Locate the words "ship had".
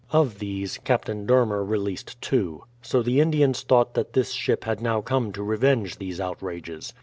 4.31-4.81